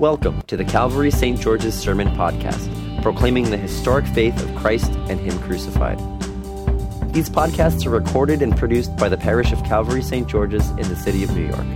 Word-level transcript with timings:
Welcome 0.00 0.42
to 0.46 0.56
the 0.56 0.64
Calvary 0.64 1.10
St. 1.10 1.38
George's 1.38 1.78
Sermon 1.78 2.08
Podcast, 2.16 3.02
proclaiming 3.02 3.50
the 3.50 3.58
historic 3.58 4.06
faith 4.06 4.42
of 4.42 4.56
Christ 4.56 4.90
and 5.10 5.20
Him 5.20 5.38
crucified. 5.40 5.98
These 7.12 7.28
podcasts 7.28 7.84
are 7.84 7.90
recorded 7.90 8.40
and 8.40 8.56
produced 8.56 8.96
by 8.96 9.10
the 9.10 9.18
parish 9.18 9.52
of 9.52 9.62
Calvary 9.62 10.00
St. 10.00 10.26
George's 10.26 10.70
in 10.70 10.88
the 10.88 10.96
city 10.96 11.22
of 11.22 11.36
New 11.36 11.46
York. 11.46 11.66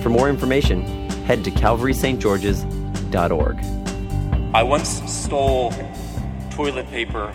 For 0.00 0.10
more 0.10 0.28
information, 0.28 0.82
head 1.24 1.42
to 1.42 1.50
calvarystgeorges.org. 1.50 3.56
I 4.54 4.62
once 4.62 5.12
stole 5.12 5.72
toilet 6.52 6.86
paper 6.86 7.32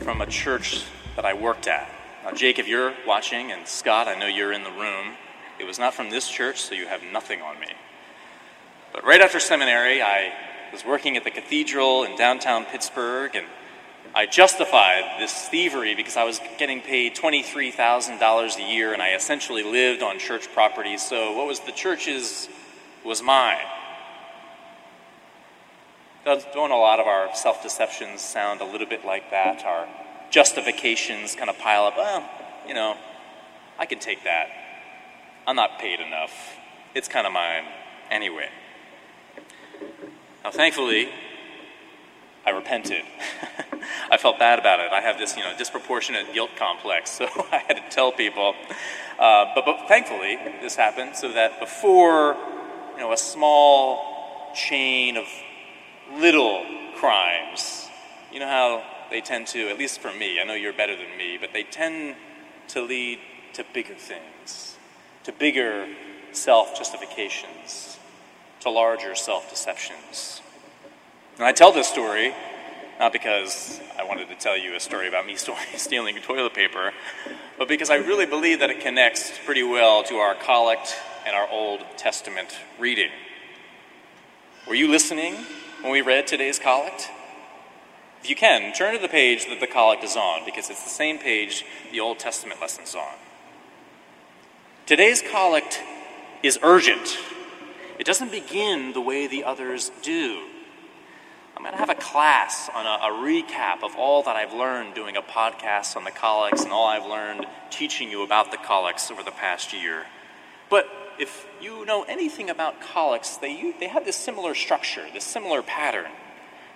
from 0.00 0.22
a 0.22 0.26
church 0.26 0.82
that 1.14 1.24
I 1.24 1.34
worked 1.34 1.68
at. 1.68 1.88
Now, 2.24 2.32
Jake, 2.32 2.58
if 2.58 2.66
you're 2.66 2.94
watching, 3.06 3.52
and 3.52 3.68
Scott, 3.68 4.08
I 4.08 4.18
know 4.18 4.26
you're 4.26 4.52
in 4.52 4.64
the 4.64 4.72
room, 4.72 5.14
it 5.60 5.64
was 5.64 5.78
not 5.78 5.94
from 5.94 6.10
this 6.10 6.28
church, 6.28 6.60
so 6.60 6.74
you 6.74 6.88
have 6.88 7.04
nothing 7.12 7.40
on 7.42 7.60
me. 7.60 7.68
But 8.92 9.04
right 9.04 9.20
after 9.20 9.40
seminary, 9.40 10.02
I 10.02 10.32
was 10.72 10.84
working 10.84 11.16
at 11.16 11.24
the 11.24 11.30
cathedral 11.30 12.04
in 12.04 12.16
downtown 12.16 12.66
Pittsburgh, 12.66 13.34
and 13.34 13.46
I 14.14 14.26
justified 14.26 15.18
this 15.18 15.48
thievery 15.48 15.94
because 15.94 16.16
I 16.16 16.24
was 16.24 16.40
getting 16.58 16.80
paid 16.80 17.16
$23,000 17.16 18.56
a 18.56 18.72
year, 18.72 18.92
and 18.92 19.00
I 19.00 19.14
essentially 19.14 19.62
lived 19.62 20.02
on 20.02 20.18
church 20.18 20.52
property. 20.52 20.98
So 20.98 21.32
what 21.36 21.46
was 21.46 21.60
the 21.60 21.72
church's 21.72 22.48
was 23.04 23.22
mine. 23.22 23.58
Don't 26.24 26.70
a 26.70 26.76
lot 26.76 27.00
of 27.00 27.06
our 27.06 27.34
self 27.34 27.62
deceptions 27.62 28.20
sound 28.20 28.60
a 28.60 28.64
little 28.64 28.86
bit 28.86 29.04
like 29.04 29.30
that? 29.30 29.64
Our 29.64 29.88
justifications 30.30 31.34
kind 31.34 31.50
of 31.50 31.58
pile 31.58 31.84
up. 31.84 31.96
Well, 31.96 32.28
you 32.66 32.74
know, 32.74 32.96
I 33.78 33.86
can 33.86 33.98
take 33.98 34.22
that. 34.24 34.48
I'm 35.46 35.56
not 35.56 35.80
paid 35.80 35.98
enough. 35.98 36.32
It's 36.94 37.08
kind 37.08 37.26
of 37.26 37.32
mine 37.32 37.64
anyway. 38.10 38.48
Now, 40.44 40.50
thankfully, 40.50 41.08
I 42.44 42.50
repented. 42.50 43.04
I 44.10 44.16
felt 44.16 44.40
bad 44.40 44.58
about 44.58 44.80
it. 44.80 44.92
I 44.92 45.00
have 45.00 45.16
this, 45.16 45.36
you 45.36 45.44
know, 45.44 45.56
disproportionate 45.56 46.34
guilt 46.34 46.50
complex, 46.56 47.10
so 47.18 47.26
I 47.52 47.58
had 47.68 47.76
to 47.76 47.88
tell 47.90 48.10
people. 48.10 48.54
Uh, 49.18 49.46
but, 49.54 49.64
but 49.64 49.86
thankfully, 49.86 50.36
this 50.60 50.74
happened 50.74 51.14
so 51.14 51.32
that 51.32 51.60
before, 51.60 52.36
you 52.94 52.98
know, 52.98 53.12
a 53.12 53.16
small 53.16 54.52
chain 54.54 55.16
of 55.16 55.26
little 56.16 56.66
crimes, 56.96 57.86
you 58.32 58.40
know 58.40 58.48
how 58.48 58.82
they 59.10 59.20
tend 59.20 59.46
to, 59.48 59.68
at 59.68 59.78
least 59.78 60.00
for 60.00 60.12
me, 60.12 60.40
I 60.40 60.44
know 60.44 60.54
you're 60.54 60.72
better 60.72 60.96
than 60.96 61.16
me, 61.16 61.38
but 61.40 61.52
they 61.52 61.62
tend 61.62 62.16
to 62.68 62.82
lead 62.82 63.20
to 63.52 63.64
bigger 63.72 63.94
things, 63.94 64.76
to 65.24 65.32
bigger 65.32 65.86
self 66.32 66.76
justifications 66.76 67.91
to 68.62 68.70
larger 68.70 69.14
self 69.14 69.50
deceptions. 69.50 70.40
And 71.36 71.44
I 71.44 71.52
tell 71.52 71.72
this 71.72 71.88
story 71.88 72.34
not 72.98 73.12
because 73.12 73.80
I 73.98 74.04
wanted 74.04 74.28
to 74.28 74.36
tell 74.36 74.56
you 74.56 74.76
a 74.76 74.80
story 74.80 75.08
about 75.08 75.26
me 75.26 75.34
stealing 75.76 76.16
toilet 76.20 76.54
paper, 76.54 76.92
but 77.58 77.66
because 77.66 77.90
I 77.90 77.96
really 77.96 78.26
believe 78.26 78.60
that 78.60 78.70
it 78.70 78.80
connects 78.80 79.32
pretty 79.44 79.64
well 79.64 80.04
to 80.04 80.16
our 80.16 80.36
collect 80.36 80.94
and 81.26 81.34
our 81.34 81.48
Old 81.50 81.80
Testament 81.96 82.56
reading. 82.78 83.10
Were 84.68 84.74
you 84.74 84.88
listening 84.88 85.34
when 85.80 85.90
we 85.90 86.00
read 86.00 86.28
today's 86.28 86.60
collect? 86.60 87.10
If 88.22 88.30
you 88.30 88.36
can, 88.36 88.72
turn 88.72 88.94
to 88.94 89.00
the 89.00 89.08
page 89.08 89.48
that 89.48 89.58
the 89.58 89.66
collect 89.66 90.04
is 90.04 90.14
on, 90.14 90.44
because 90.44 90.70
it's 90.70 90.84
the 90.84 90.90
same 90.90 91.18
page 91.18 91.64
the 91.90 91.98
Old 91.98 92.20
Testament 92.20 92.60
lesson's 92.60 92.94
on. 92.94 93.14
Today's 94.86 95.22
collect 95.22 95.80
is 96.44 96.56
urgent 96.62 97.18
it 97.98 98.06
doesn't 98.06 98.30
begin 98.30 98.92
the 98.92 99.00
way 99.00 99.26
the 99.26 99.44
others 99.44 99.90
do. 100.02 100.42
I'm 101.56 101.62
going 101.62 101.74
to 101.74 101.78
have 101.78 101.90
a 101.90 101.94
class 101.94 102.68
on 102.74 102.86
a, 102.86 103.14
a, 103.14 103.22
recap 103.22 103.84
of 103.84 103.94
all 103.96 104.24
that 104.24 104.34
I've 104.34 104.52
learned 104.52 104.94
doing 104.94 105.16
a 105.16 105.22
podcast 105.22 105.96
on 105.96 106.02
the 106.02 106.10
collects 106.10 106.64
and 106.64 106.72
all 106.72 106.86
I've 106.86 107.06
learned 107.06 107.46
teaching 107.70 108.10
you 108.10 108.24
about 108.24 108.50
the 108.50 108.56
collects 108.56 109.10
over 109.12 109.22
the 109.22 109.30
past 109.30 109.72
year. 109.72 110.06
But 110.70 110.86
if 111.20 111.46
you 111.60 111.84
know 111.84 112.02
anything 112.02 112.50
about 112.50 112.80
collects, 112.80 113.36
they, 113.36 113.74
they 113.78 113.86
have 113.86 114.04
this 114.04 114.16
similar 114.16 114.54
structure, 114.56 115.04
this 115.12 115.24
similar 115.24 115.62
pattern. 115.62 116.10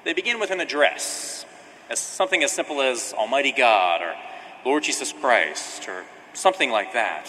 They 0.04 0.12
begin 0.12 0.38
with 0.38 0.52
an 0.52 0.60
address, 0.60 1.44
as 1.90 1.98
something 1.98 2.44
as 2.44 2.52
simple 2.52 2.80
as 2.80 3.12
Almighty 3.12 3.50
God 3.50 4.02
or 4.02 4.14
Lord 4.64 4.84
Jesus 4.84 5.12
Christ 5.12 5.88
or 5.88 6.04
something 6.32 6.70
like 6.70 6.92
that. 6.92 7.28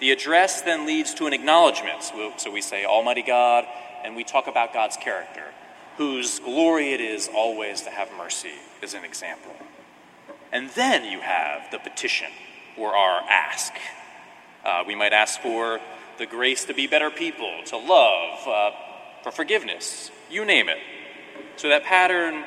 The 0.00 0.10
address 0.10 0.62
then 0.62 0.86
leads 0.86 1.14
to 1.14 1.26
an 1.26 1.32
acknowledgement. 1.32 2.02
So 2.38 2.50
we 2.50 2.62
say, 2.62 2.84
Almighty 2.84 3.22
God, 3.22 3.66
and 4.02 4.16
we 4.16 4.24
talk 4.24 4.46
about 4.46 4.72
God's 4.72 4.96
character, 4.96 5.44
whose 5.98 6.38
glory 6.38 6.94
it 6.94 7.00
is 7.02 7.28
always 7.34 7.82
to 7.82 7.90
have 7.90 8.08
mercy, 8.16 8.52
as 8.82 8.94
an 8.94 9.04
example. 9.04 9.52
And 10.52 10.70
then 10.70 11.04
you 11.04 11.20
have 11.20 11.70
the 11.70 11.78
petition, 11.78 12.30
or 12.78 12.96
our 12.96 13.20
ask. 13.28 13.72
Uh, 14.64 14.84
we 14.86 14.94
might 14.94 15.12
ask 15.12 15.40
for 15.40 15.80
the 16.18 16.26
grace 16.26 16.64
to 16.64 16.74
be 16.74 16.86
better 16.86 17.10
people, 17.10 17.60
to 17.66 17.76
love, 17.76 18.48
uh, 18.48 18.70
for 19.22 19.30
forgiveness, 19.30 20.10
you 20.30 20.44
name 20.46 20.68
it. 20.70 20.78
So 21.56 21.68
that 21.68 21.84
pattern, 21.84 22.42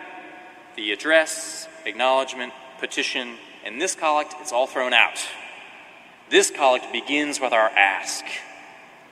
the 0.76 0.92
address, 0.92 1.68
acknowledgement, 1.86 2.52
petition, 2.80 3.36
in 3.64 3.78
this 3.78 3.94
collect, 3.94 4.34
it's 4.42 4.52
all 4.52 4.66
thrown 4.66 4.94
out. 4.94 5.20
This 6.34 6.50
collect 6.50 6.92
begins 6.92 7.40
with 7.40 7.54
our 7.54 7.70
ask 7.70 8.26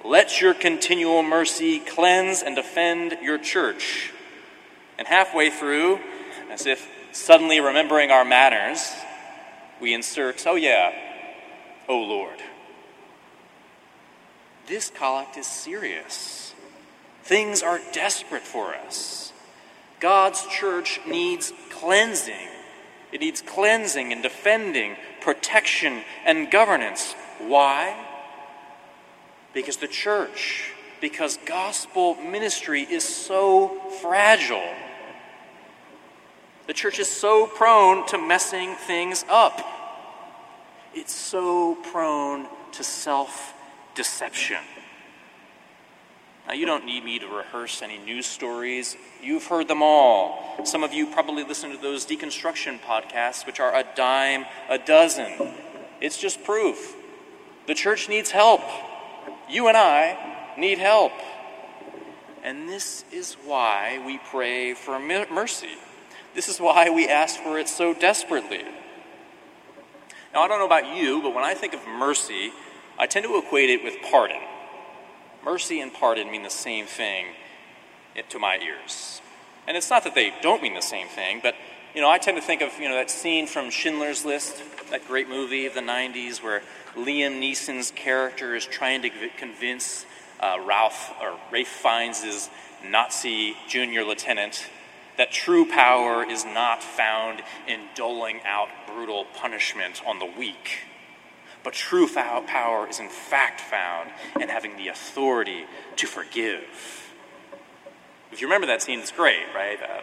Let 0.04 0.42
your 0.42 0.56
continual 0.56 1.22
mercy 1.22 1.78
cleanse 1.78 2.42
and 2.42 2.56
defend 2.56 3.16
your 3.22 3.38
church. 3.38 4.12
And 4.98 5.08
halfway 5.08 5.52
through, 5.52 6.00
as 6.50 6.66
if 6.66 6.90
suddenly 7.12 7.60
remembering 7.60 8.10
our 8.10 8.26
manners, 8.26 8.92
we 9.80 9.94
insert, 9.94 10.48
Oh, 10.48 10.56
yeah, 10.56 10.96
oh 11.88 12.00
Lord. 12.00 12.40
This 14.66 14.90
collect 14.90 15.38
is 15.38 15.46
serious. 15.46 16.56
Things 17.22 17.62
are 17.62 17.80
desperate 17.94 18.42
for 18.42 18.74
us. 18.74 19.32
God's 20.00 20.44
church 20.48 21.00
needs 21.08 21.54
cleansing. 21.70 22.50
It 23.12 23.22
needs 23.22 23.44
cleansing 23.44 24.12
and 24.12 24.24
defending, 24.24 24.96
protection 25.22 26.02
and 26.26 26.52
governance. 26.52 27.14
Why? 27.40 27.96
Because 29.54 29.78
the 29.78 29.88
church, 29.88 30.72
because 31.00 31.38
gospel 31.46 32.16
ministry 32.16 32.82
is 32.82 33.04
so 33.04 33.80
fragile. 34.02 34.74
The 36.68 36.74
church 36.74 37.00
is 37.00 37.08
so 37.10 37.48
prone 37.48 38.06
to 38.08 38.18
messing 38.18 38.76
things 38.76 39.26
up. 39.30 39.62
It's 40.94 41.14
so 41.14 41.76
prone 41.76 42.48
to 42.74 42.84
self 42.84 43.54
deception. 43.96 44.58
Now, 46.48 46.54
you 46.54 46.66
don't 46.66 46.86
need 46.86 47.06
me 47.06 47.20
to 47.20 47.28
rehearse 47.28 47.82
any 47.82 47.98
news 47.98 48.26
stories. 48.26 48.98
You've 49.22 49.46
heard 49.46 49.68
them 49.68 49.82
all. 49.82 50.66
Some 50.66 50.84
of 50.84 50.94
you 50.94 51.08
probably 51.08 51.44
listen 51.44 51.72
to 51.72 51.78
those 51.78 52.06
deconstruction 52.06 52.80
podcasts, 52.82 53.46
which 53.46 53.60
are 53.60 53.74
a 53.74 53.86
dime 53.96 54.46
a 54.70 54.78
dozen. 54.78 55.54
It's 56.02 56.18
just 56.18 56.44
proof. 56.44 56.96
The 57.68 57.76
church 57.76 58.10
needs 58.10 58.32
help. 58.32 58.62
You 59.50 59.68
and 59.68 59.78
I 59.78 60.56
need 60.58 60.80
help. 60.80 61.14
And 62.44 62.68
this 62.68 63.06
is 63.12 63.36
why 63.46 64.02
we 64.06 64.18
pray 64.18 64.74
for 64.74 65.00
mercy. 65.00 65.78
This 66.34 66.50
is 66.50 66.60
why 66.60 66.90
we 66.90 67.08
ask 67.08 67.40
for 67.40 67.60
it 67.60 67.70
so 67.70 67.94
desperately. 67.94 68.64
Now, 70.34 70.42
I 70.42 70.48
don't 70.48 70.60
know 70.60 70.66
about 70.66 70.96
you, 70.96 71.22
but 71.22 71.36
when 71.36 71.44
I 71.44 71.54
think 71.54 71.74
of 71.74 71.86
mercy, 71.86 72.52
I 72.98 73.06
tend 73.06 73.26
to 73.26 73.38
equate 73.38 73.70
it 73.70 73.84
with 73.84 73.96
pardon. 74.10 74.42
Mercy 75.44 75.80
and 75.80 75.94
pardon 75.94 76.32
mean 76.32 76.44
the 76.44 76.50
same 76.50 76.86
thing 76.86 77.28
to 78.30 78.40
my 78.40 78.58
ears. 78.58 79.22
And 79.68 79.78
it's 79.78 79.90
not 79.90 80.04
that 80.04 80.16
they 80.16 80.34
don't 80.42 80.62
mean 80.62 80.74
the 80.74 80.82
same 80.82 81.08
thing, 81.08 81.40
but 81.42 81.56
you 81.94 82.02
know, 82.02 82.10
I 82.10 82.20
tend 82.20 82.38
to 82.38 82.42
think 82.42 82.62
of 82.62 82.78
you 82.80 82.88
know 82.88 82.96
that 82.96 83.12
scene 83.12 83.48
from 83.48 83.70
Schindler's 83.70 84.24
List, 84.24 84.62
that 84.92 85.08
great 85.08 85.28
movie 85.28 85.66
of 85.66 85.74
the 85.74 85.82
'90s, 85.82 86.42
where 86.42 86.62
Liam 86.96 87.40
Neeson's 87.40 87.92
character 87.92 88.56
is 88.56 88.66
trying 88.66 89.02
to 89.02 89.10
convince 89.38 90.06
uh, 90.40 90.58
Ralph 90.66 91.14
or 91.22 91.38
Ralph 91.52 91.68
Fiennes' 91.68 92.50
Nazi 92.88 93.56
junior 93.68 94.04
lieutenant 94.04 94.68
that 95.18 95.32
true 95.32 95.66
power 95.66 96.24
is 96.24 96.46
not 96.46 96.82
found 96.82 97.42
in 97.68 97.82
doling 97.96 98.40
out 98.46 98.70
brutal 98.88 99.26
punishment 99.36 100.02
on 100.06 100.20
the 100.20 100.26
weak 100.26 100.80
but 101.64 101.74
true 101.74 102.08
power 102.08 102.88
is 102.90 103.00
in 103.00 103.10
fact 103.10 103.62
found 103.62 104.10
in 104.40 104.50
having 104.50 104.78
the 104.78 104.88
authority 104.88 105.66
to 105.98 106.08
forgive. 106.08 107.12
If 108.32 108.42
you 108.42 108.48
remember 108.48 108.68
that 108.68 108.82
scene, 108.82 109.00
it's 109.00 109.12
great, 109.12 109.46
right? 109.54 109.82
Uh, 109.82 110.02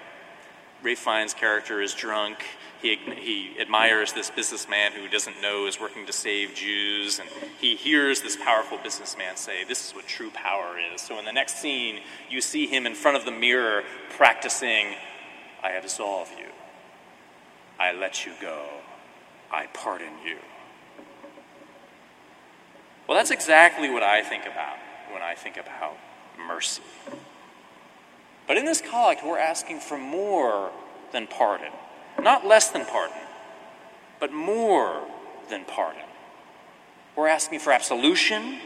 Ralph 0.83 0.99
Fiennes' 0.99 1.35
character 1.35 1.81
is 1.81 1.95
drunk. 1.95 2.45
He, 2.81 2.97
he 3.17 3.57
admires 3.61 4.13
this 4.13 4.31
businessman 4.31 4.93
who 4.93 5.09
doesn't 5.09 5.41
know 5.43 5.67
is 5.67 5.81
working 5.81 6.07
to 6.07 6.13
save 6.13 6.55
Jews, 6.55 7.19
and 7.19 7.29
he 7.61 7.75
hears 7.75 8.21
this 8.21 8.37
powerful 8.37 8.79
businessman 8.79 9.37
say, 9.37 9.65
This 9.65 9.89
is 9.89 9.95
what 9.95 10.07
true 10.07 10.31
power 10.31 10.77
is. 10.95 11.01
So 11.01 11.19
in 11.19 11.25
the 11.25 11.33
next 11.33 11.57
scene, 11.57 12.01
you 12.31 12.41
see 12.41 12.67
him 12.67 12.87
in 12.87 12.95
front 12.95 13.17
of 13.17 13.25
the 13.25 13.33
mirror 13.33 13.83
practicing, 14.11 14.95
I 15.63 15.73
absolve 15.73 16.31
you, 16.39 16.47
I 17.81 17.93
let 17.93 18.25
you 18.25 18.33
go, 18.41 18.69
I 19.51 19.67
pardon 19.73 20.13
you. 20.25 20.37
Well, 23.09 23.17
that's 23.17 23.31
exactly 23.31 23.89
what 23.89 24.03
I 24.03 24.23
think 24.23 24.45
about 24.45 24.77
when 25.11 25.23
I 25.23 25.35
think 25.35 25.57
about 25.57 25.97
mercy. 26.47 26.83
But 28.47 28.59
in 28.59 28.67
this 28.67 28.83
collect, 28.83 29.25
we're 29.25 29.39
asking 29.39 29.81
for 29.81 29.97
more 29.97 30.71
than 31.11 31.27
pardon. 31.27 31.73
Not 32.21 32.47
less 32.47 32.69
than 32.69 32.85
pardon, 32.85 33.17
but 34.21 34.31
more 34.31 35.07
than 35.49 35.65
pardon. 35.65 36.03
We're 37.17 37.29
asking 37.29 37.61
for 37.61 37.73
absolution, 37.73 38.59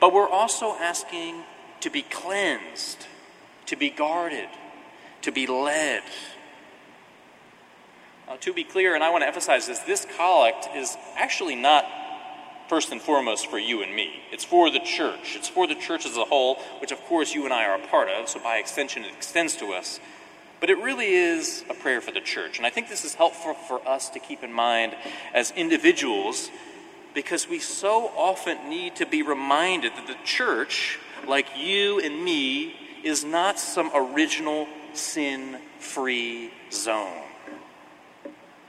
but 0.00 0.12
we're 0.12 0.28
also 0.28 0.74
asking 0.74 1.42
to 1.80 1.88
be 1.88 2.02
cleansed, 2.02 3.06
to 3.66 3.76
be 3.76 3.88
guarded, 3.88 4.48
to 5.22 5.32
be 5.32 5.46
led. 5.46 6.02
Now, 8.26 8.36
to 8.36 8.52
be 8.52 8.64
clear, 8.64 8.94
and 8.94 9.02
I 9.02 9.08
want 9.08 9.22
to 9.22 9.26
emphasize 9.26 9.66
this, 9.66 9.78
this 9.80 10.06
collect 10.16 10.68
is 10.76 10.98
actually 11.16 11.54
not 11.54 11.86
first 12.68 12.92
and 12.92 13.00
foremost 13.00 13.48
for 13.48 13.58
you 13.58 13.82
and 13.82 13.94
me. 13.94 14.22
It's 14.30 14.44
for 14.44 14.70
the 14.70 14.80
church. 14.80 15.34
It's 15.36 15.48
for 15.48 15.66
the 15.66 15.74
church 15.74 16.06
as 16.06 16.16
a 16.16 16.24
whole, 16.24 16.56
which 16.80 16.92
of 16.92 17.00
course 17.04 17.34
you 17.34 17.44
and 17.44 17.52
I 17.52 17.64
are 17.64 17.80
a 17.80 17.86
part 17.88 18.08
of, 18.08 18.28
so 18.28 18.40
by 18.40 18.58
extension 18.58 19.04
it 19.04 19.12
extends 19.12 19.56
to 19.56 19.72
us. 19.72 20.00
But 20.60 20.70
it 20.70 20.78
really 20.78 21.08
is 21.08 21.64
a 21.70 21.74
prayer 21.74 22.00
for 22.00 22.10
the 22.10 22.20
church. 22.20 22.58
And 22.58 22.66
I 22.66 22.70
think 22.70 22.88
this 22.88 23.04
is 23.04 23.14
helpful 23.14 23.54
for 23.54 23.86
us 23.88 24.10
to 24.10 24.18
keep 24.18 24.42
in 24.42 24.52
mind 24.52 24.94
as 25.32 25.50
individuals 25.52 26.50
because 27.14 27.48
we 27.48 27.58
so 27.58 28.10
often 28.16 28.68
need 28.68 28.96
to 28.96 29.06
be 29.06 29.22
reminded 29.22 29.92
that 29.96 30.06
the 30.06 30.16
church, 30.24 30.98
like 31.26 31.46
you 31.56 32.00
and 32.00 32.24
me, 32.24 32.74
is 33.02 33.24
not 33.24 33.58
some 33.58 33.90
original 33.94 34.66
sin 34.92 35.58
free 35.78 36.50
zone. 36.70 37.22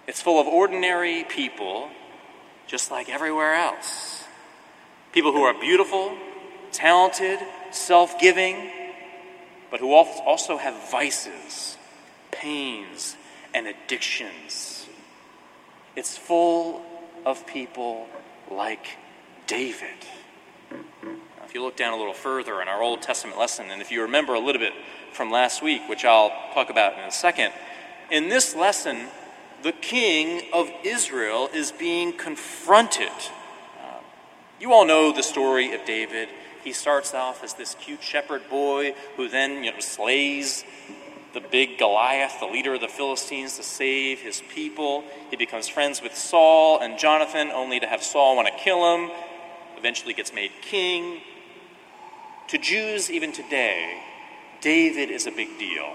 It's 0.07 0.21
full 0.21 0.39
of 0.39 0.47
ordinary 0.47 1.23
people, 1.23 1.89
just 2.69 2.91
like 2.91 3.09
everywhere 3.09 3.55
else. 3.55 4.23
People 5.11 5.31
who 5.31 5.41
are 5.41 5.59
beautiful, 5.59 6.15
talented, 6.71 7.39
self 7.71 8.19
giving, 8.19 8.69
but 9.71 9.79
who 9.79 9.91
also 9.91 10.57
have 10.57 10.91
vices 10.91 11.77
pains 12.31 13.17
and 13.53 13.67
addictions. 13.67 14.87
It's 15.95 16.17
full 16.17 16.81
of 17.25 17.45
people 17.47 18.07
like 18.49 18.97
David. 19.47 20.05
Now, 20.71 21.45
if 21.45 21.53
you 21.53 21.63
look 21.63 21.75
down 21.75 21.93
a 21.93 21.97
little 21.97 22.13
further 22.13 22.61
in 22.61 22.67
our 22.67 22.81
Old 22.81 23.01
Testament 23.01 23.37
lesson, 23.37 23.71
and 23.71 23.81
if 23.81 23.91
you 23.91 24.03
remember 24.03 24.35
a 24.35 24.39
little 24.39 24.61
bit 24.61 24.73
from 25.11 25.31
last 25.31 25.63
week, 25.63 25.81
which 25.89 26.05
I'll 26.05 26.31
talk 26.53 26.69
about 26.69 26.93
in 26.93 26.99
a 26.99 27.11
second, 27.11 27.51
in 28.11 28.29
this 28.29 28.55
lesson, 28.55 29.07
the 29.63 29.71
king 29.71 30.41
of 30.53 30.69
Israel 30.83 31.49
is 31.53 31.71
being 31.71 32.13
confronted. 32.13 33.09
Uh, 33.79 33.99
you 34.59 34.73
all 34.73 34.85
know 34.85 35.11
the 35.11 35.23
story 35.23 35.73
of 35.73 35.85
David. 35.85 36.29
He 36.63 36.73
starts 36.73 37.13
off 37.13 37.43
as 37.43 37.53
this 37.53 37.75
cute 37.75 38.03
shepherd 38.03 38.49
boy 38.49 38.93
who 39.15 39.29
then 39.29 39.63
you 39.63 39.71
know, 39.71 39.79
slays 39.79 40.63
the 41.33 41.41
big 41.41 41.77
Goliath, 41.77 42.39
the 42.39 42.47
leader 42.47 42.73
of 42.73 42.81
the 42.81 42.87
Philistines, 42.87 43.57
to 43.57 43.63
save 43.63 44.19
his 44.19 44.41
people. 44.49 45.03
He 45.29 45.35
becomes 45.35 45.67
friends 45.67 46.01
with 46.01 46.15
Saul 46.15 46.79
and 46.79 46.97
Jonathan, 46.97 47.49
only 47.49 47.79
to 47.79 47.87
have 47.87 48.01
Saul 48.01 48.35
want 48.35 48.47
to 48.47 48.63
kill 48.63 48.95
him. 48.95 49.11
Eventually 49.77 50.13
gets 50.13 50.33
made 50.33 50.51
king. 50.61 51.21
To 52.47 52.57
Jews, 52.57 53.11
even 53.11 53.31
today, 53.31 54.01
David 54.59 55.11
is 55.11 55.27
a 55.27 55.31
big 55.31 55.59
deal. 55.59 55.93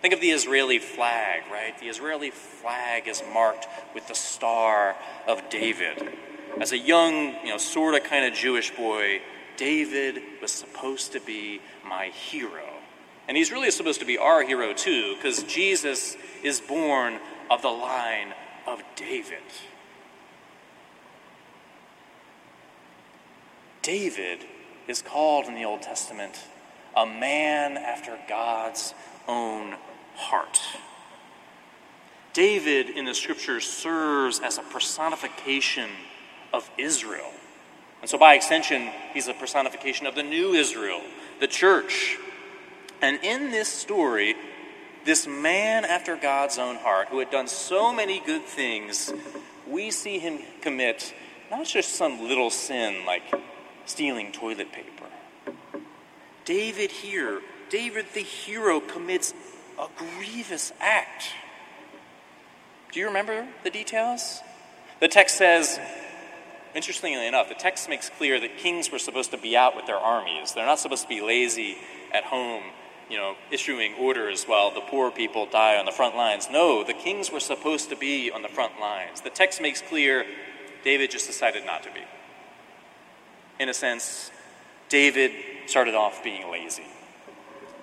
Think 0.00 0.14
of 0.14 0.20
the 0.20 0.30
Israeli 0.30 0.78
flag, 0.78 1.42
right? 1.50 1.76
The 1.78 1.88
Israeli 1.88 2.30
flag 2.30 3.08
is 3.08 3.22
marked 3.32 3.66
with 3.94 4.06
the 4.06 4.14
star 4.14 4.96
of 5.26 5.48
David. 5.50 6.12
As 6.60 6.72
a 6.72 6.78
young, 6.78 7.34
you 7.42 7.50
know, 7.50 7.58
sort 7.58 7.94
of 7.94 8.04
kind 8.04 8.24
of 8.24 8.32
Jewish 8.32 8.70
boy, 8.70 9.20
David 9.56 10.22
was 10.40 10.52
supposed 10.52 11.12
to 11.12 11.20
be 11.20 11.60
my 11.84 12.06
hero. 12.06 12.68
And 13.26 13.36
he's 13.36 13.50
really 13.50 13.70
supposed 13.70 14.00
to 14.00 14.06
be 14.06 14.18
our 14.18 14.42
hero 14.42 14.72
too, 14.72 15.16
because 15.16 15.42
Jesus 15.42 16.16
is 16.42 16.60
born 16.60 17.18
of 17.50 17.62
the 17.62 17.68
line 17.68 18.34
of 18.66 18.82
David. 18.94 19.42
David 23.82 24.44
is 24.86 25.02
called 25.02 25.46
in 25.46 25.54
the 25.54 25.64
Old 25.64 25.82
Testament 25.82 26.44
a 26.96 27.06
man 27.06 27.76
after 27.76 28.18
God's 28.28 28.94
own 29.26 29.76
heart. 30.18 30.60
David 32.34 32.90
in 32.90 33.04
the 33.04 33.14
scriptures 33.14 33.66
serves 33.66 34.40
as 34.40 34.58
a 34.58 34.62
personification 34.62 35.88
of 36.52 36.70
Israel. 36.76 37.30
And 38.00 38.10
so, 38.10 38.18
by 38.18 38.34
extension, 38.34 38.90
he's 39.12 39.28
a 39.28 39.34
personification 39.34 40.06
of 40.06 40.14
the 40.14 40.22
new 40.22 40.52
Israel, 40.52 41.00
the 41.40 41.48
church, 41.48 42.16
and 43.00 43.18
in 43.22 43.50
this 43.50 43.68
story, 43.68 44.34
this 45.04 45.26
man 45.26 45.84
after 45.84 46.16
God's 46.16 46.58
own 46.58 46.76
heart, 46.76 47.08
who 47.08 47.18
had 47.18 47.30
done 47.30 47.48
so 47.48 47.92
many 47.92 48.20
good 48.20 48.44
things, 48.44 49.12
we 49.66 49.90
see 49.90 50.18
him 50.18 50.40
commit 50.60 51.14
not 51.50 51.66
just 51.66 51.94
some 51.94 52.20
little 52.20 52.50
sin 52.50 53.04
like 53.06 53.22
stealing 53.86 54.32
toilet 54.32 54.72
paper. 54.72 55.06
David 56.44 56.90
here, 56.90 57.40
David 57.70 58.06
the 58.14 58.20
hero, 58.20 58.80
commits 58.80 59.34
a 59.78 59.88
grievous 59.96 60.72
act. 60.80 61.28
Do 62.92 63.00
you 63.00 63.06
remember 63.06 63.46
the 63.64 63.70
details? 63.70 64.40
The 65.00 65.08
text 65.08 65.36
says, 65.36 65.78
interestingly 66.74 67.26
enough, 67.26 67.48
the 67.48 67.54
text 67.54 67.88
makes 67.88 68.08
clear 68.08 68.40
that 68.40 68.56
kings 68.56 68.90
were 68.90 68.98
supposed 68.98 69.30
to 69.30 69.38
be 69.38 69.56
out 69.56 69.76
with 69.76 69.86
their 69.86 69.96
armies. 69.96 70.52
They're 70.54 70.66
not 70.66 70.78
supposed 70.78 71.02
to 71.02 71.08
be 71.08 71.20
lazy 71.20 71.76
at 72.12 72.24
home 72.24 72.62
you 73.10 73.16
know, 73.16 73.36
issuing 73.50 73.94
orders 73.94 74.44
while 74.44 74.72
the 74.72 74.80
poor 74.80 75.10
people 75.10 75.46
die 75.46 75.78
on 75.78 75.86
the 75.86 75.92
front 75.92 76.14
lines. 76.14 76.48
No, 76.50 76.84
the 76.84 76.92
kings 76.92 77.32
were 77.32 77.40
supposed 77.40 77.88
to 77.88 77.96
be 77.96 78.30
on 78.30 78.42
the 78.42 78.48
front 78.48 78.78
lines. 78.80 79.22
The 79.22 79.30
text 79.30 79.62
makes 79.62 79.80
clear 79.80 80.26
David 80.84 81.10
just 81.10 81.26
decided 81.26 81.64
not 81.64 81.82
to 81.84 81.90
be. 81.90 82.02
In 83.58 83.68
a 83.68 83.74
sense, 83.74 84.30
David 84.88 85.32
started 85.66 85.94
off 85.94 86.22
being 86.22 86.50
lazy. 86.50 86.84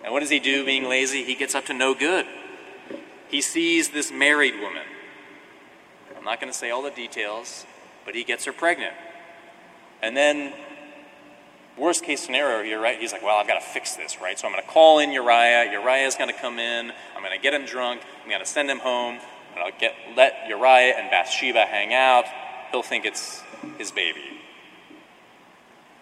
And 0.05 0.13
what 0.13 0.19
does 0.19 0.29
he 0.29 0.39
do 0.39 0.63
being 0.63 0.87
lazy? 0.87 1.23
He 1.23 1.33
gets 1.33 1.55
up 1.55 1.65
to 1.65 1.73
no 1.73 1.95
good. 1.95 2.27
He 3.27 3.41
sees 3.41 3.89
this 3.89 4.11
married 4.11 4.53
woman. 4.61 4.83
I'm 6.15 6.23
not 6.23 6.39
going 6.39 6.53
to 6.53 6.57
say 6.57 6.69
all 6.69 6.83
the 6.83 6.91
details, 6.91 7.65
but 8.05 8.13
he 8.13 8.23
gets 8.23 8.45
her 8.45 8.53
pregnant. 8.53 8.93
And 10.03 10.15
then 10.15 10.53
worst 11.75 12.03
case 12.03 12.23
scenario 12.23 12.63
here, 12.63 12.79
right? 12.79 12.99
He's 12.99 13.11
like, 13.11 13.23
well, 13.23 13.37
I've 13.37 13.47
got 13.47 13.59
to 13.59 13.65
fix 13.65 13.95
this, 13.95 14.21
right? 14.21 14.37
So 14.37 14.47
I'm 14.47 14.53
going 14.53 14.63
to 14.63 14.69
call 14.69 14.99
in 14.99 15.11
Uriah. 15.11 15.71
Uriah's 15.71 16.15
going 16.15 16.31
to 16.31 16.39
come 16.39 16.59
in. 16.59 16.91
I'm 17.15 17.23
going 17.23 17.35
to 17.35 17.41
get 17.41 17.55
him 17.55 17.65
drunk. 17.65 18.01
I'm 18.23 18.29
going 18.29 18.41
to 18.41 18.45
send 18.45 18.69
him 18.69 18.79
home. 18.79 19.17
And 19.55 19.63
I'll 19.63 19.79
get 19.79 19.95
let 20.15 20.47
Uriah 20.47 20.93
and 20.97 21.09
Bathsheba 21.09 21.65
hang 21.65 21.95
out. 21.95 22.25
He'll 22.71 22.83
think 22.83 23.05
it's 23.05 23.41
his 23.79 23.91
baby. 23.91 24.39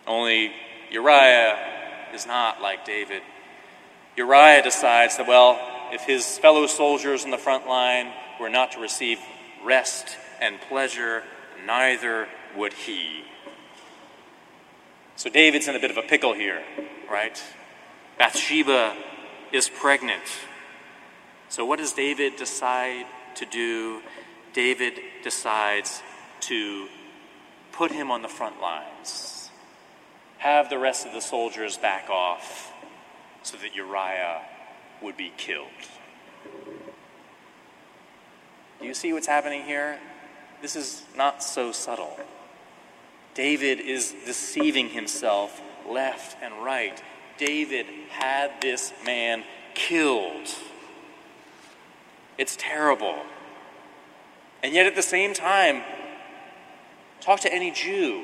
Only 0.06 0.52
Uriah 0.92 1.58
is 2.14 2.26
not 2.26 2.62
like 2.62 2.84
David. 2.84 3.22
Uriah 4.16 4.62
decides 4.62 5.18
that, 5.18 5.28
well, 5.28 5.60
if 5.92 6.02
his 6.02 6.38
fellow 6.38 6.68
soldiers 6.68 7.26
in 7.26 7.32
the 7.32 7.38
front 7.38 7.68
line 7.68 8.12
were 8.40 8.50
not 8.50 8.74
to 8.74 8.80
receive 8.80 9.20
rest 9.64 10.18
and 10.40 10.60
pleasure, 10.62 11.24
neither 11.66 12.28
would 12.56 12.74
he. 12.74 13.24
So 15.16 15.30
David's 15.30 15.68
in 15.68 15.76
a 15.76 15.80
bit 15.80 15.90
of 15.90 15.98
a 15.98 16.02
pickle 16.04 16.34
here, 16.34 16.64
right? 17.10 17.42
Bathsheba 18.18 18.96
is 19.52 19.70
pregnant. 19.70 20.24
So 21.50 21.66
what 21.66 21.80
does 21.80 21.94
David 21.94 22.36
decide 22.36 23.06
to 23.36 23.46
do? 23.46 24.02
David 24.54 25.00
decides 25.24 26.02
to 26.42 26.88
put 27.72 27.92
him 27.92 28.12
on 28.12 28.22
the 28.22 28.28
front 28.28 28.62
lines, 28.62 29.50
have 30.38 30.70
the 30.70 30.78
rest 30.78 31.08
of 31.08 31.14
the 31.14 31.22
soldiers 31.22 31.78
back 31.78 32.10
off 32.10 32.73
so 33.44 33.58
that 33.58 33.76
Uriah 33.76 34.42
would 35.02 35.18
be 35.18 35.32
killed. 35.38 35.68
Do 38.80 38.88
you 38.88 38.94
see 38.94 39.14
what's 39.14 39.28
happening 39.28 39.64
here? 39.64 40.00
This 40.62 40.76
is 40.76 41.04
not 41.16 41.44
so 41.44 41.72
subtle. 41.72 42.18
David 43.34 43.80
is 43.80 44.14
deceiving 44.26 44.90
himself 44.90 45.62
left 45.88 46.38
and 46.42 46.64
right. 46.64 47.02
David 47.38 47.86
had 48.10 48.62
this 48.62 48.94
man 49.06 49.44
killed. 49.74 50.48
It's 52.38 52.56
terrible. 52.58 53.18
And 54.64 54.74
yet, 54.74 54.86
at 54.86 54.96
the 54.96 55.02
same 55.02 55.34
time, 55.34 55.84
talk 57.20 57.42
to 57.42 57.54
any 57.54 57.72
Jew, 57.72 58.24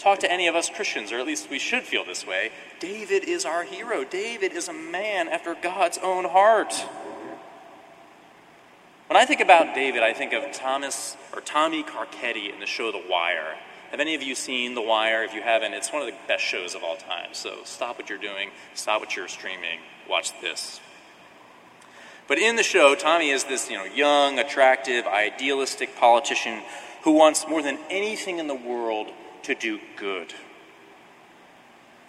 talk 0.00 0.18
to 0.20 0.32
any 0.32 0.48
of 0.48 0.54
us 0.54 0.70
Christians, 0.70 1.12
or 1.12 1.18
at 1.18 1.26
least 1.26 1.50
we 1.50 1.58
should 1.58 1.82
feel 1.82 2.04
this 2.04 2.26
way. 2.26 2.50
David 2.80 3.24
is 3.24 3.44
our 3.44 3.64
hero. 3.64 4.04
David 4.04 4.52
is 4.52 4.68
a 4.68 4.72
man 4.72 5.28
after 5.28 5.54
God's 5.54 5.98
own 5.98 6.24
heart. 6.24 6.72
When 9.08 9.16
I 9.16 9.24
think 9.26 9.40
about 9.40 9.74
David, 9.74 10.02
I 10.02 10.12
think 10.12 10.32
of 10.32 10.52
Thomas 10.52 11.16
or 11.34 11.40
Tommy 11.40 11.82
Carcetti 11.82 12.52
in 12.52 12.60
the 12.60 12.66
show 12.66 12.92
The 12.92 13.02
Wire. 13.08 13.56
Have 13.90 13.98
any 13.98 14.14
of 14.14 14.22
you 14.22 14.36
seen 14.36 14.74
The 14.74 14.82
Wire? 14.82 15.24
If 15.24 15.34
you 15.34 15.42
haven't, 15.42 15.74
it's 15.74 15.92
one 15.92 16.00
of 16.00 16.06
the 16.06 16.14
best 16.28 16.44
shows 16.44 16.74
of 16.74 16.84
all 16.84 16.96
time. 16.96 17.30
So 17.32 17.58
stop 17.64 17.98
what 17.98 18.08
you're 18.08 18.18
doing, 18.18 18.50
stop 18.74 19.00
what 19.00 19.16
you're 19.16 19.26
streaming, 19.26 19.80
watch 20.08 20.40
this. 20.40 20.80
But 22.28 22.38
in 22.38 22.54
the 22.54 22.62
show, 22.62 22.94
Tommy 22.94 23.30
is 23.30 23.42
this 23.42 23.68
you 23.68 23.76
know, 23.76 23.84
young, 23.84 24.38
attractive, 24.38 25.04
idealistic 25.06 25.96
politician 25.96 26.62
who 27.02 27.10
wants 27.10 27.48
more 27.48 27.62
than 27.62 27.78
anything 27.90 28.38
in 28.38 28.46
the 28.46 28.54
world 28.54 29.08
to 29.44 29.54
do 29.54 29.80
good. 29.96 30.34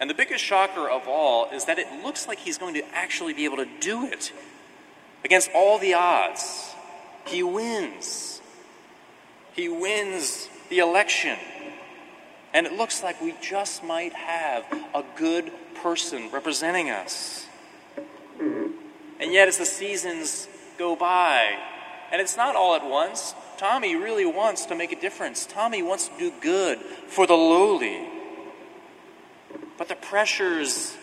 And 0.00 0.10
the 0.10 0.14
biggest 0.14 0.42
shocker 0.42 0.88
of 0.88 1.06
all 1.06 1.48
is 1.50 1.66
that 1.66 1.78
it 1.78 1.86
looks 2.02 2.26
like 2.26 2.40
he's 2.40 2.58
going 2.58 2.74
to 2.74 2.82
actually 2.94 3.34
be 3.34 3.44
able 3.44 3.58
to 3.58 3.68
do 3.80 4.04
it 4.04 4.32
against 5.24 5.50
all 5.54 5.78
the 5.78 5.94
odds. 5.94 6.74
He 7.26 7.42
wins. 7.42 8.40
He 9.52 9.68
wins 9.68 10.48
the 10.70 10.78
election. 10.78 11.38
And 12.52 12.66
it 12.66 12.72
looks 12.72 13.02
like 13.02 13.20
we 13.20 13.34
just 13.40 13.84
might 13.84 14.12
have 14.12 14.64
a 14.94 15.04
good 15.16 15.52
person 15.76 16.30
representing 16.32 16.90
us. 16.90 17.46
And 18.38 19.32
yet, 19.32 19.46
as 19.46 19.58
the 19.58 19.64
seasons 19.64 20.48
go 20.78 20.96
by, 20.96 21.56
and 22.10 22.20
it's 22.20 22.36
not 22.36 22.56
all 22.56 22.74
at 22.74 22.84
once, 22.84 23.34
Tommy 23.58 23.94
really 23.94 24.26
wants 24.26 24.66
to 24.66 24.74
make 24.74 24.92
a 24.92 25.00
difference. 25.00 25.46
Tommy 25.46 25.82
wants 25.82 26.08
to 26.08 26.18
do 26.18 26.32
good 26.40 26.78
for 26.78 27.26
the 27.26 27.34
lowly. 27.34 28.08
But 29.78 29.88
the 29.88 29.96
pressures 29.96 30.96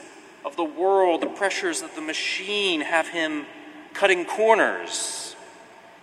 of 0.46 0.56
the 0.56 0.64
world, 0.64 1.22
the 1.22 1.28
pressures 1.28 1.82
of 1.82 1.94
the 1.96 2.02
machine, 2.02 2.82
have 2.82 3.08
him 3.08 3.46
cutting 3.94 4.26
corners. 4.26 5.36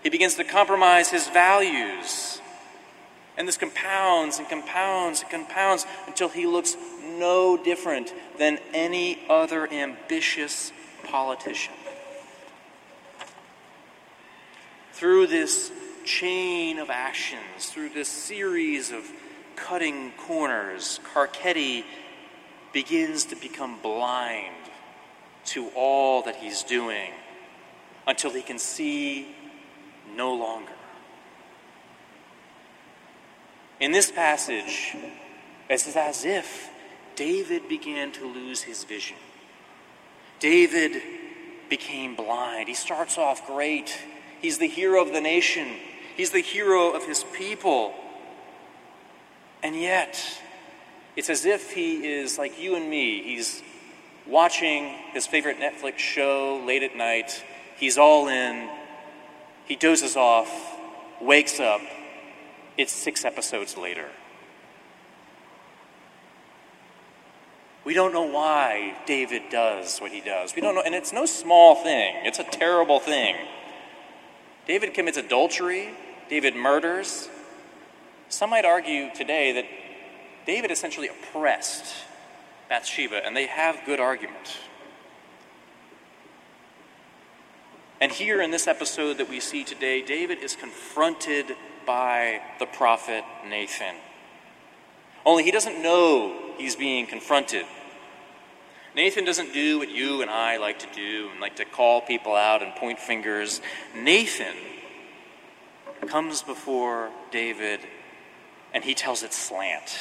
He 0.02 0.10
begins 0.10 0.34
to 0.36 0.44
compromise 0.44 1.10
his 1.10 1.28
values. 1.28 2.40
And 3.36 3.46
this 3.46 3.56
compounds 3.56 4.38
and 4.38 4.48
compounds 4.48 5.20
and 5.20 5.30
compounds 5.30 5.86
until 6.06 6.28
he 6.28 6.46
looks 6.46 6.76
no 7.02 7.56
different 7.62 8.14
than 8.38 8.58
any 8.72 9.20
other 9.28 9.70
ambitious 9.70 10.72
politician. 11.04 11.74
through 14.96 15.26
this 15.26 15.70
chain 16.06 16.78
of 16.78 16.88
actions, 16.88 17.66
through 17.66 17.90
this 17.90 18.08
series 18.08 18.92
of 18.92 19.04
cutting 19.56 20.12
corners, 20.12 21.00
Carcetti 21.12 21.84
begins 22.72 23.26
to 23.26 23.36
become 23.36 23.78
blind 23.82 24.54
to 25.46 25.68
all 25.74 26.22
that 26.22 26.36
he's 26.36 26.62
doing 26.62 27.10
until 28.06 28.30
he 28.30 28.42
can 28.42 28.58
see 28.58 29.34
no 30.14 30.34
longer. 30.34 30.72
In 33.80 33.92
this 33.92 34.10
passage, 34.10 34.96
it's 35.68 35.96
as 35.96 36.24
if 36.24 36.70
David 37.16 37.68
began 37.68 38.12
to 38.12 38.26
lose 38.26 38.62
his 38.62 38.84
vision. 38.84 39.16
David 40.38 41.02
became 41.68 42.14
blind. 42.14 42.68
He 42.68 42.74
starts 42.74 43.18
off 43.18 43.46
great. 43.46 43.98
He's 44.40 44.58
the 44.58 44.68
hero 44.68 45.02
of 45.02 45.12
the 45.12 45.20
nation, 45.20 45.66
he's 46.16 46.30
the 46.30 46.40
hero 46.40 46.90
of 46.90 47.04
his 47.04 47.24
people. 47.32 47.94
And 49.62 49.76
yet, 49.76 50.22
it's 51.16 51.30
as 51.30 51.44
if 51.44 51.72
he 51.72 52.06
is 52.06 52.38
like 52.38 52.60
you 52.60 52.76
and 52.76 52.88
me. 52.88 53.22
He's 53.22 53.62
watching 54.26 54.94
his 55.12 55.26
favorite 55.26 55.58
Netflix 55.58 55.98
show 55.98 56.62
late 56.66 56.82
at 56.82 56.96
night. 56.96 57.42
He's 57.76 57.98
all 57.98 58.28
in. 58.28 58.68
He 59.66 59.76
dozes 59.76 60.16
off, 60.16 60.50
wakes 61.20 61.58
up. 61.60 61.80
It's 62.76 62.92
six 62.92 63.24
episodes 63.24 63.76
later. 63.76 64.08
We 67.84 67.94
don't 67.94 68.12
know 68.12 68.24
why 68.24 68.96
David 69.06 69.42
does 69.50 69.98
what 70.00 70.10
he 70.10 70.20
does. 70.20 70.54
We 70.56 70.60
don't 70.60 70.74
know, 70.74 70.82
and 70.82 70.94
it's 70.94 71.12
no 71.12 71.24
small 71.24 71.76
thing. 71.76 72.16
It's 72.24 72.40
a 72.40 72.44
terrible 72.44 72.98
thing. 72.98 73.36
David 74.66 74.92
commits 74.92 75.16
adultery, 75.16 75.90
David 76.28 76.56
murders. 76.56 77.28
Some 78.28 78.50
might 78.50 78.64
argue 78.64 79.10
today 79.14 79.52
that 79.52 79.64
David 80.46 80.70
essentially 80.70 81.08
oppressed 81.08 81.94
Bathsheba, 82.68 83.24
and 83.24 83.36
they 83.36 83.46
have 83.46 83.78
good 83.86 84.00
argument. 84.00 84.58
And 88.00 88.12
here 88.12 88.42
in 88.42 88.50
this 88.50 88.66
episode 88.66 89.18
that 89.18 89.28
we 89.28 89.40
see 89.40 89.64
today, 89.64 90.02
David 90.02 90.38
is 90.38 90.54
confronted 90.54 91.56
by 91.86 92.42
the 92.58 92.66
prophet 92.66 93.24
Nathan. 93.48 93.96
Only 95.24 95.44
he 95.44 95.50
doesn't 95.50 95.82
know 95.82 96.52
he's 96.58 96.76
being 96.76 97.06
confronted. 97.06 97.64
Nathan 98.94 99.24
doesn't 99.24 99.52
do 99.52 99.78
what 99.78 99.90
you 99.90 100.22
and 100.22 100.30
I 100.30 100.56
like 100.56 100.78
to 100.80 100.86
do 100.94 101.28
and 101.30 101.40
like 101.40 101.56
to 101.56 101.64
call 101.64 102.00
people 102.00 102.34
out 102.34 102.62
and 102.62 102.74
point 102.74 102.98
fingers. 102.98 103.60
Nathan 103.94 104.54
comes 106.08 106.42
before 106.42 107.10
David 107.30 107.80
and 108.72 108.84
he 108.84 108.94
tells 108.94 109.22
it 109.22 109.32
slant. 109.32 109.98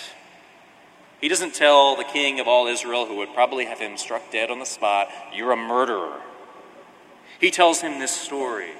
He 1.21 1.29
doesn't 1.29 1.55
tell 1.55 1.95
the 1.95 2.03
king 2.03 2.39
of 2.39 2.47
all 2.47 2.67
Israel, 2.67 3.05
who 3.05 3.15
would 3.17 3.33
probably 3.33 3.65
have 3.65 3.79
him 3.79 3.97
struck 3.97 4.31
dead 4.31 4.51
on 4.51 4.59
the 4.59 4.65
spot, 4.65 5.09
You're 5.33 5.51
a 5.51 5.57
murderer. 5.57 6.21
He 7.39 7.51
tells 7.51 7.81
him 7.81 7.99
this 7.99 8.15
story. 8.15 8.71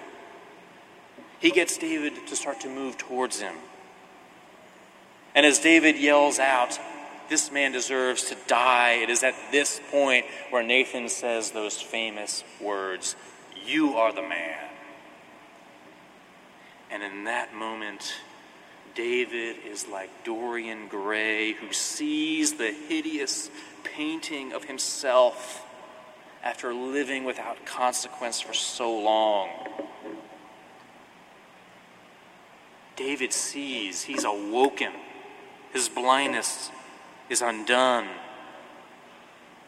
He 1.40 1.52
gets 1.52 1.78
David 1.78 2.28
to 2.28 2.36
start 2.36 2.62
to 2.62 2.70
move 2.70 2.98
towards 2.98 3.40
him. 3.40 3.56
And 5.34 5.46
as 5.46 5.60
David 5.60 5.98
yells 5.98 6.40
out, 6.40 6.80
this 7.30 7.52
man 7.52 7.72
deserves 7.72 8.26
to 8.26 8.38
die. 8.48 9.00
It 9.02 9.10
is 9.10 9.24
at 9.24 9.36
this 9.52 9.82
point 9.92 10.26
where 10.50 10.64
Nathan 10.64 11.10
says 11.10 11.52
those 11.52 11.82
famous 11.82 12.44
words 12.62 13.16
You 13.66 13.96
are 13.96 14.14
the 14.14 14.22
man. 14.22 14.60
And 16.96 17.04
in 17.04 17.26
that 17.26 17.54
moment, 17.54 18.14
David 18.96 19.58
is 19.70 19.86
like 19.86 20.24
Dorian 20.24 20.88
Gray, 20.88 21.52
who 21.52 21.74
sees 21.74 22.54
the 22.54 22.72
hideous 22.72 23.50
painting 23.84 24.54
of 24.54 24.64
himself 24.64 25.66
after 26.42 26.74
living 26.74 27.26
without 27.26 27.66
consequence 27.66 28.40
for 28.40 28.54
so 28.54 28.98
long. 28.98 29.50
David 32.96 33.34
sees, 33.34 34.04
he's 34.04 34.24
awoken. 34.24 34.94
His 35.74 35.90
blindness 35.90 36.72
is 37.30 37.42
undone. 37.42 38.08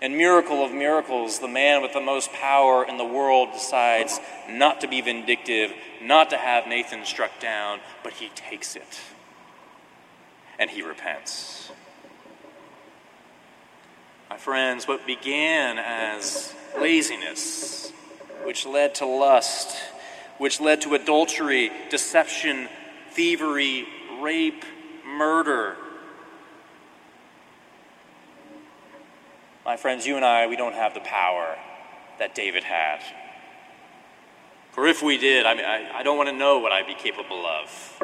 And 0.01 0.16
miracle 0.16 0.63
of 0.63 0.72
miracles, 0.72 1.39
the 1.39 1.48
man 1.48 1.82
with 1.82 1.94
the 1.94 2.01
most 2.01 2.32
power 2.32 2.86
in 2.86 2.98
the 2.98 3.06
world 3.06 3.51
decides 3.54 4.20
not 4.48 4.82
to 4.82 4.88
be 4.88 5.01
vindictive, 5.01 5.74
not 6.01 6.30
to 6.30 6.38
have 6.38 6.68
Nathan 6.68 7.04
struck 7.04 7.39
down, 7.39 7.80
but 8.04 8.13
he 8.13 8.30
takes 8.36 8.75
it. 8.75 9.01
And 10.60 10.70
he 10.70 10.84
repents. 10.84 11.72
My 14.30 14.38
friends, 14.38 14.88
what 14.88 15.08
began 15.08 15.80
as 15.80 16.54
laziness, 16.80 17.92
which 18.44 18.68
led 18.68 18.96
to 18.96 19.06
lust, 19.06 19.75
which 20.38 20.62
led 20.62 20.82
to 20.82 20.94
adultery, 20.94 21.72
deception, 21.89 22.68
thievery, 23.12 23.88
rape, 24.22 24.63
murder, 25.06 25.75
My 29.67 29.75
friends, 29.75 30.07
you 30.07 30.15
and 30.15 30.24
I, 30.24 30.47
we 30.47 30.55
don't 30.55 30.75
have 30.75 30.93
the 30.93 31.01
power 31.01 31.57
that 32.19 32.33
David 32.33 32.63
had. 32.63 33.01
For 34.71 34.88
if 34.88 35.03
we 35.03 35.17
did, 35.17 35.45
I 35.45 35.55
mean, 35.55 35.65
I, 35.65 35.91
I 35.93 36.03
don't 36.03 36.15
want 36.15 36.29
to 36.29 36.36
know 36.36 36.59
what 36.59 36.71
I'd 36.71 36.88
be 36.88 36.95
capable 36.95 37.45
of. 37.45 38.01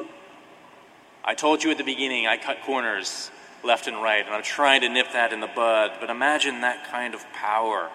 I 1.23 1.35
told 1.35 1.63
you 1.63 1.71
at 1.71 1.77
the 1.77 1.85
beginning, 1.85 2.27
I 2.27 2.35
cut 2.35 2.57
corners 2.65 3.31
left 3.63 3.87
and 3.87 4.03
right, 4.03 4.25
and 4.25 4.35
I'm 4.35 4.43
trying 4.43 4.81
to 4.81 4.89
nip 4.89 5.13
that 5.13 5.31
in 5.31 5.39
the 5.39 5.47
bud, 5.47 5.91
but 6.01 6.09
imagine 6.09 6.59
that 6.61 6.91
kind 6.91 7.13
of 7.13 7.23
power. 7.31 7.89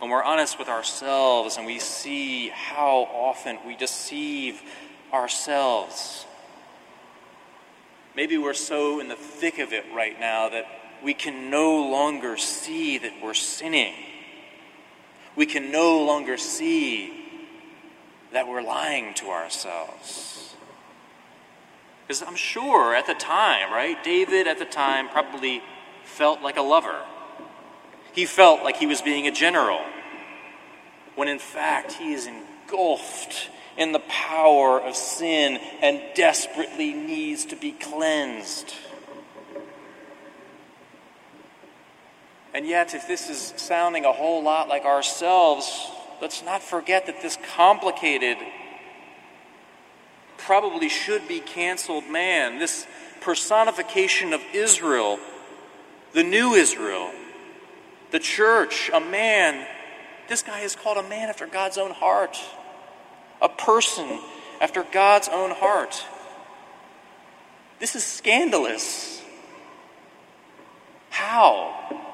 When 0.00 0.10
we're 0.10 0.24
honest 0.24 0.58
with 0.58 0.68
ourselves 0.68 1.56
and 1.56 1.66
we 1.66 1.78
see 1.78 2.48
how 2.48 3.06
often 3.14 3.58
we 3.64 3.76
deceive 3.76 4.60
ourselves. 5.12 6.26
Maybe 8.16 8.38
we're 8.38 8.54
so 8.54 8.98
in 8.98 9.06
the 9.06 9.14
thick 9.14 9.60
of 9.60 9.72
it 9.72 9.84
right 9.94 10.18
now 10.18 10.48
that 10.48 10.66
we 11.02 11.14
can 11.14 11.50
no 11.50 11.88
longer 11.88 12.36
see 12.36 12.98
that 12.98 13.12
we're 13.22 13.34
sinning. 13.34 13.94
we 15.36 15.46
can 15.46 15.70
no 15.70 16.02
longer 16.04 16.38
see 16.38 17.12
that 18.32 18.48
we're 18.48 18.62
lying 18.62 19.14
to 19.14 19.26
ourselves. 19.28 20.54
Because 22.06 22.22
I'm 22.22 22.36
sure 22.36 22.94
at 22.94 23.06
the 23.06 23.14
time, 23.14 23.72
right, 23.72 24.02
David 24.02 24.46
at 24.46 24.58
the 24.58 24.64
time 24.64 25.08
probably 25.08 25.62
felt 26.04 26.40
like 26.40 26.56
a 26.56 26.62
lover. 26.62 27.02
He 28.12 28.24
felt 28.24 28.62
like 28.62 28.76
he 28.76 28.86
was 28.86 29.02
being 29.02 29.26
a 29.26 29.32
general, 29.32 29.80
when 31.16 31.28
in 31.28 31.38
fact 31.38 31.92
he 31.92 32.14
is 32.14 32.26
engulfed 32.26 33.50
in 33.76 33.92
the 33.92 34.00
power 34.08 34.80
of 34.80 34.96
sin 34.96 35.58
and 35.82 36.00
desperately 36.14 36.94
needs 36.94 37.44
to 37.46 37.56
be 37.56 37.72
cleansed. 37.72 38.72
And 42.56 42.66
yet, 42.66 42.94
if 42.94 43.06
this 43.06 43.28
is 43.28 43.52
sounding 43.58 44.06
a 44.06 44.12
whole 44.12 44.42
lot 44.42 44.66
like 44.66 44.86
ourselves, 44.86 45.90
let's 46.22 46.42
not 46.42 46.62
forget 46.62 47.04
that 47.04 47.20
this 47.20 47.36
complicated, 47.54 48.38
probably 50.38 50.88
should 50.88 51.28
be 51.28 51.40
canceled 51.40 52.08
man, 52.08 52.58
this 52.58 52.86
personification 53.20 54.32
of 54.32 54.40
Israel, 54.54 55.18
the 56.14 56.22
new 56.22 56.54
Israel, 56.54 57.12
the 58.10 58.18
church, 58.18 58.90
a 58.90 59.00
man, 59.00 59.66
this 60.26 60.40
guy 60.40 60.60
is 60.60 60.74
called 60.74 60.96
a 60.96 61.06
man 61.10 61.28
after 61.28 61.46
God's 61.46 61.76
own 61.76 61.90
heart, 61.90 62.38
a 63.42 63.50
person 63.50 64.18
after 64.62 64.82
God's 64.82 65.28
own 65.28 65.50
heart. 65.50 66.02
This 67.80 67.94
is 67.94 68.02
scandalous. 68.02 69.20
How? 71.10 72.05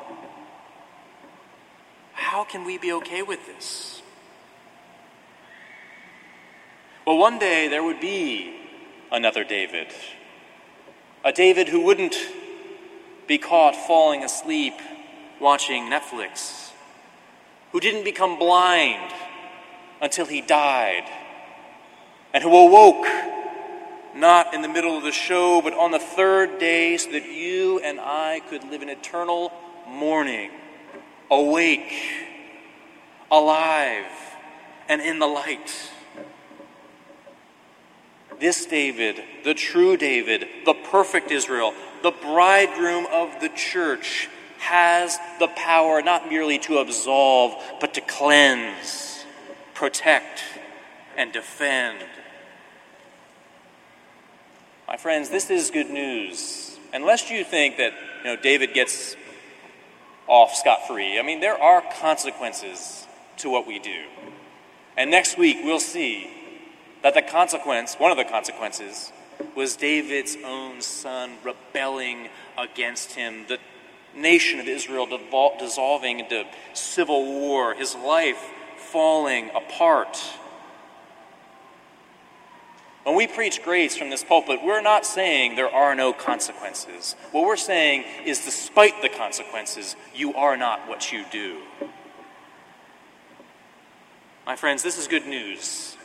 How 2.32 2.44
can 2.44 2.64
we 2.64 2.78
be 2.78 2.94
okay 2.94 3.20
with 3.20 3.44
this? 3.46 4.00
Well, 7.06 7.18
one 7.18 7.38
day 7.38 7.68
there 7.68 7.84
would 7.84 8.00
be 8.00 8.58
another 9.12 9.44
David. 9.44 9.88
A 11.26 11.30
David 11.30 11.68
who 11.68 11.82
wouldn't 11.82 12.16
be 13.28 13.36
caught 13.36 13.76
falling 13.76 14.24
asleep 14.24 14.72
watching 15.42 15.90
Netflix, 15.90 16.70
who 17.70 17.80
didn't 17.80 18.04
become 18.04 18.38
blind 18.38 19.12
until 20.00 20.24
he 20.24 20.40
died, 20.40 21.04
and 22.32 22.42
who 22.42 22.56
awoke 22.56 23.04
not 24.14 24.54
in 24.54 24.62
the 24.62 24.68
middle 24.68 24.96
of 24.96 25.04
the 25.04 25.12
show, 25.12 25.60
but 25.60 25.74
on 25.74 25.90
the 25.90 25.98
third 25.98 26.58
day 26.58 26.96
so 26.96 27.12
that 27.12 27.26
you 27.26 27.78
and 27.80 28.00
I 28.00 28.40
could 28.48 28.64
live 28.70 28.80
in 28.80 28.88
eternal 28.88 29.52
morning 29.86 30.50
awake, 31.30 31.92
alive, 33.30 34.06
and 34.88 35.00
in 35.00 35.18
the 35.18 35.26
light. 35.26 35.90
This 38.40 38.66
David, 38.66 39.22
the 39.44 39.54
true 39.54 39.96
David, 39.96 40.46
the 40.64 40.74
perfect 40.74 41.30
Israel, 41.30 41.74
the 42.02 42.10
bridegroom 42.10 43.06
of 43.10 43.40
the 43.40 43.48
church, 43.50 44.28
has 44.58 45.18
the 45.38 45.48
power 45.48 46.02
not 46.02 46.28
merely 46.28 46.58
to 46.58 46.78
absolve, 46.78 47.54
but 47.80 47.94
to 47.94 48.00
cleanse, 48.00 49.24
protect, 49.74 50.42
and 51.16 51.32
defend. 51.32 52.04
My 54.86 54.96
friends, 54.96 55.30
this 55.30 55.50
is 55.50 55.70
good 55.70 55.90
news. 55.90 56.78
Unless 56.92 57.30
you 57.30 57.44
think 57.44 57.78
that 57.78 57.92
you 58.18 58.24
know, 58.24 58.36
David 58.36 58.74
gets 58.74 59.16
off 60.26 60.54
scot 60.54 60.86
free. 60.86 61.18
I 61.18 61.22
mean, 61.22 61.40
there 61.40 61.60
are 61.60 61.82
consequences 62.00 63.06
to 63.38 63.50
what 63.50 63.66
we 63.66 63.78
do. 63.78 64.04
And 64.96 65.10
next 65.10 65.38
week, 65.38 65.58
we'll 65.62 65.80
see 65.80 66.30
that 67.02 67.14
the 67.14 67.22
consequence, 67.22 67.94
one 67.96 68.10
of 68.10 68.16
the 68.16 68.24
consequences, 68.24 69.12
was 69.56 69.76
David's 69.76 70.36
own 70.44 70.80
son 70.80 71.32
rebelling 71.42 72.28
against 72.56 73.12
him, 73.12 73.46
the 73.48 73.58
nation 74.14 74.60
of 74.60 74.68
Israel 74.68 75.06
dissolving 75.58 76.20
into 76.20 76.44
civil 76.74 77.24
war, 77.24 77.74
his 77.74 77.94
life 77.94 78.42
falling 78.76 79.50
apart. 79.54 80.18
When 83.04 83.16
we 83.16 83.26
preach 83.26 83.62
grace 83.64 83.96
from 83.96 84.10
this 84.10 84.22
pulpit, 84.22 84.60
we're 84.62 84.80
not 84.80 85.04
saying 85.04 85.56
there 85.56 85.72
are 85.72 85.94
no 85.94 86.12
consequences. 86.12 87.16
What 87.32 87.44
we're 87.44 87.56
saying 87.56 88.04
is, 88.24 88.44
despite 88.44 89.02
the 89.02 89.08
consequences, 89.08 89.96
you 90.14 90.34
are 90.34 90.56
not 90.56 90.88
what 90.88 91.10
you 91.10 91.24
do. 91.32 91.62
My 94.46 94.54
friends, 94.54 94.84
this 94.84 94.98
is 94.98 95.08
good 95.08 95.26
news 95.26 95.96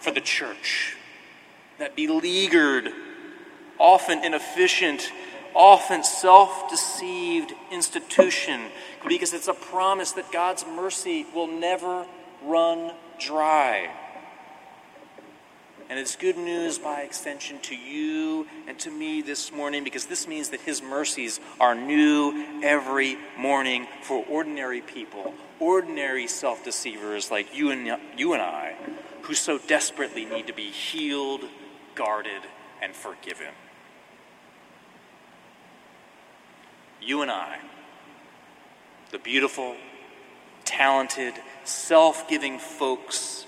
for 0.00 0.10
the 0.10 0.20
church. 0.20 0.96
That 1.78 1.96
beleaguered, 1.96 2.90
often 3.78 4.22
inefficient, 4.22 5.10
often 5.54 6.04
self 6.04 6.68
deceived 6.68 7.54
institution, 7.72 8.60
because 9.08 9.32
it's 9.32 9.48
a 9.48 9.54
promise 9.54 10.12
that 10.12 10.30
God's 10.30 10.66
mercy 10.66 11.24
will 11.34 11.46
never 11.46 12.06
run 12.42 12.92
dry. 13.18 13.90
And 15.90 15.98
it's 15.98 16.16
good 16.16 16.38
news 16.38 16.78
by 16.78 17.02
extension 17.02 17.58
to 17.60 17.76
you 17.76 18.46
and 18.66 18.78
to 18.80 18.90
me 18.90 19.20
this 19.20 19.52
morning 19.52 19.84
because 19.84 20.06
this 20.06 20.26
means 20.26 20.48
that 20.48 20.62
His 20.62 20.80
mercies 20.80 21.40
are 21.60 21.74
new 21.74 22.62
every 22.62 23.18
morning 23.36 23.86
for 24.02 24.24
ordinary 24.28 24.80
people, 24.80 25.34
ordinary 25.60 26.26
self 26.26 26.64
deceivers 26.64 27.30
like 27.30 27.54
you 27.54 27.70
and, 27.70 27.98
you 28.16 28.32
and 28.32 28.40
I, 28.40 28.76
who 29.22 29.34
so 29.34 29.58
desperately 29.58 30.24
need 30.24 30.46
to 30.46 30.54
be 30.54 30.70
healed, 30.70 31.42
guarded, 31.94 32.42
and 32.80 32.94
forgiven. 32.94 33.52
You 37.02 37.20
and 37.20 37.30
I, 37.30 37.58
the 39.10 39.18
beautiful, 39.18 39.76
talented, 40.64 41.34
self 41.64 42.26
giving 42.26 42.58
folks 42.58 43.46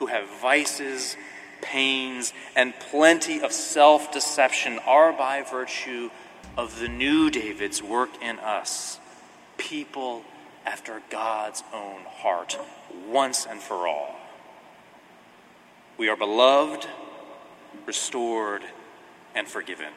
who 0.00 0.06
have 0.06 0.28
vices 0.40 1.16
pains, 1.62 2.32
and 2.56 2.74
plenty 2.90 3.40
of 3.40 3.52
self 3.52 4.12
deception 4.12 4.78
are 4.86 5.12
by 5.12 5.42
virtue 5.42 6.10
of 6.56 6.78
the 6.78 6.88
new 6.88 7.30
David's 7.30 7.82
work 7.82 8.10
in 8.22 8.38
us, 8.38 8.98
people 9.56 10.24
after 10.66 11.02
God's 11.10 11.62
own 11.72 12.02
heart, 12.06 12.58
once 13.08 13.46
and 13.46 13.60
for 13.60 13.86
all. 13.86 14.16
We 15.96 16.08
are 16.08 16.16
beloved, 16.16 16.86
restored, 17.86 18.62
and 19.34 19.46
forgiven. 19.46 19.92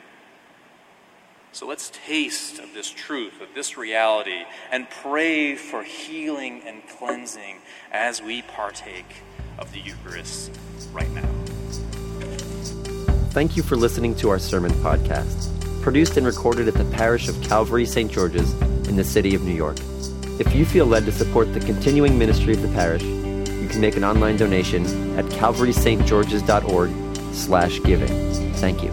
So 1.54 1.68
let's 1.68 1.92
taste 2.06 2.58
of 2.58 2.74
this 2.74 2.90
truth, 2.90 3.40
of 3.40 3.50
this 3.54 3.78
reality, 3.78 4.44
and 4.72 4.90
pray 4.90 5.56
for 5.56 5.84
healing 5.84 6.64
and 6.66 6.82
cleansing 6.88 7.60
as 7.92 8.24
we 8.24 8.42
partake 8.42 9.18
of 9.60 9.72
the 9.72 9.80
Eucharist 9.80 10.52
right 10.92 11.12
now. 11.12 11.43
Thank 13.34 13.58
you 13.58 13.64
for 13.64 13.76
listening 13.76 14.14
to 14.18 14.30
our 14.30 14.38
sermon 14.38 14.72
podcast, 14.74 15.50
produced 15.82 16.18
and 16.18 16.28
recorded 16.28 16.68
at 16.68 16.76
the 16.76 16.86
parish 16.96 17.28
of 17.28 17.42
Calvary 17.42 17.84
St. 17.84 18.12
George's 18.12 18.54
in 18.88 18.96
the 18.96 19.04
city 19.04 19.34
of 19.34 19.42
New 19.42 19.56
York. 19.56 19.78
If 20.40 20.54
you 20.54 20.66
feel 20.66 20.86
led 20.86 21.06
to 21.06 21.12
support 21.12 21.52
the 21.52 21.60
continuing 21.60 22.20
ministry 22.20 22.54
of 22.54 22.62
the 22.62 22.68
parish, 22.68 23.02
you 23.02 23.68
can 23.68 23.82
make 23.82 23.98
an 23.98 24.04
online 24.04 24.38
donation 24.38 24.86
at 25.18 25.26
calvarystgeorges.org 25.26 26.92
slash 27.34 27.82
giving. 27.82 28.54
Thank 28.54 28.84
you. 28.84 28.92